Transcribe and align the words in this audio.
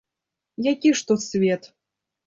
Які 0.71 0.93
ж 0.93 1.07
тут 1.07 1.21
свет? 1.29 1.73